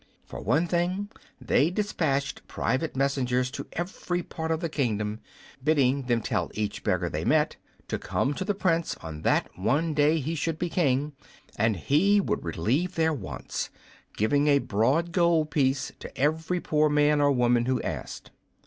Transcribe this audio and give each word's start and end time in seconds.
For 0.25 0.41
one 0.41 0.65
thing, 0.65 1.11
they 1.39 1.69
dispatched 1.69 2.47
private 2.47 2.95
messengers 2.95 3.51
to 3.51 3.67
every 3.73 4.23
part 4.23 4.49
of 4.49 4.59
the 4.59 4.67
kingdom, 4.67 5.19
bidding 5.63 6.07
them 6.07 6.21
tell 6.21 6.49
each 6.55 6.83
beggar 6.83 7.07
they 7.07 7.23
met 7.23 7.57
to 7.87 7.99
come 7.99 8.33
to 8.33 8.43
the 8.43 8.55
Prince 8.55 8.95
on 9.03 9.21
that 9.21 9.51
one 9.55 9.93
day 9.93 10.19
he 10.19 10.33
should 10.33 10.57
be 10.57 10.69
King 10.71 11.13
and 11.55 11.75
he 11.77 12.19
would 12.19 12.43
relieve 12.43 12.95
their 12.95 13.13
wants, 13.13 13.69
giving 14.17 14.47
a 14.47 14.57
broad 14.57 15.11
gold 15.11 15.51
piece 15.51 15.91
to 15.99 16.17
every 16.17 16.59
poor 16.59 16.89
man 16.89 17.21
or 17.21 17.31
woman 17.31 17.67
who 17.67 17.79
asked. 17.83 18.31